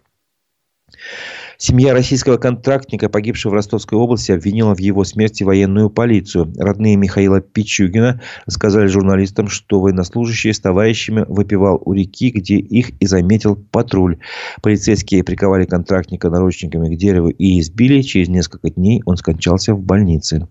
[1.63, 6.51] Семья российского контрактника, погибшего в Ростовской области, обвинила в его смерти военную полицию.
[6.57, 13.05] Родные Михаила Пичугина рассказали журналистам, что военнослужащий с товарищами выпивал у реки, где их и
[13.05, 14.17] заметил патруль.
[14.63, 18.01] Полицейские приковали контрактника наручниками к дереву и избили.
[18.01, 20.47] Через несколько дней он скончался в больнице.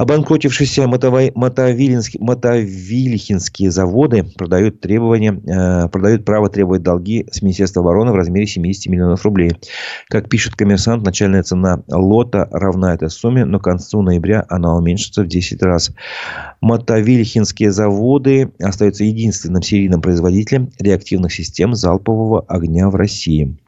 [0.00, 8.46] Обанкротившиеся мотовилихинские заводы продают, требования, э, продают право требовать долги с Министерства обороны в размере
[8.46, 9.50] 70 миллионов рублей.
[10.06, 15.24] Как пишет коммерсант, начальная цена лота равна этой сумме, но к концу ноября она уменьшится
[15.24, 15.90] в 10 раз.
[16.60, 23.58] Мотовилихинские заводы остаются единственным серийным производителем реактивных систем залпового огня в России.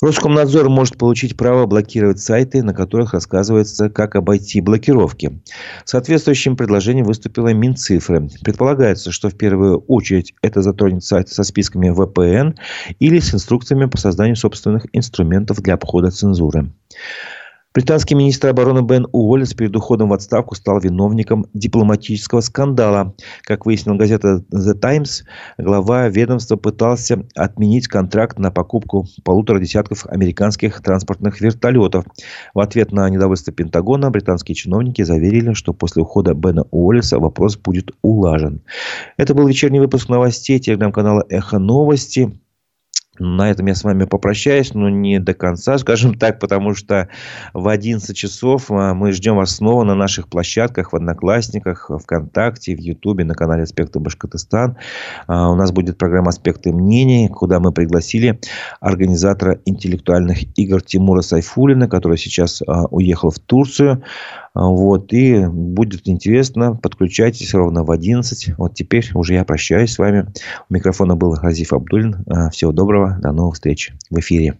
[0.00, 5.42] Роскомнадзор может получить право блокировать сайты, на которых рассказывается, как обойти блокировки.
[5.84, 8.28] Соответствующим предложением выступила Минцифры.
[8.42, 12.54] Предполагается, что в первую очередь это затронет сайты со списками VPN
[12.98, 16.72] или с инструкциями по созданию собственных инструментов для обхода цензуры.
[17.72, 23.14] Британский министр обороны Бен Уоллес перед уходом в отставку стал виновником дипломатического скандала.
[23.42, 25.22] Как выяснила газета The Times,
[25.56, 32.06] глава ведомства пытался отменить контракт на покупку полутора десятков американских транспортных вертолетов.
[32.54, 37.92] В ответ на недовольство Пентагона британские чиновники заверили, что после ухода Бена Уоллеса вопрос будет
[38.02, 38.62] улажен.
[39.16, 42.36] Это был вечерний выпуск новостей телеграм-канала «Эхо новости».
[43.20, 47.08] На этом я с вами попрощаюсь, но не до конца, скажем так, потому что
[47.52, 52.80] в 11 часов а, мы ждем вас снова на наших площадках, в Одноклассниках, ВКонтакте, в
[52.80, 54.78] Ютубе, на канале «Аспекты Башкортостан».
[55.26, 58.40] А, у нас будет программа «Аспекты мнений», куда мы пригласили
[58.80, 64.02] организатора интеллектуальных игр Тимура Сайфулина, который сейчас а, уехал в Турцию.
[64.54, 66.74] Вот, и будет интересно.
[66.74, 68.58] Подключайтесь ровно в 11.
[68.58, 70.26] Вот теперь уже я прощаюсь с вами.
[70.68, 72.24] У микрофона был Разиф Абдулин.
[72.50, 73.18] Всего доброго.
[73.20, 74.58] До новых встреч в эфире.